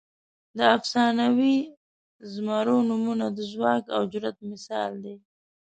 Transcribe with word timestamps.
د 0.57 0.59
افسانوي 0.77 1.57
زمرو 2.33 2.75
نومونه 2.89 3.25
د 3.37 3.39
ځواک 3.51 3.83
او 3.95 4.01
جرئت 4.13 4.37
مثال 4.51 4.91
دي. 5.03 5.15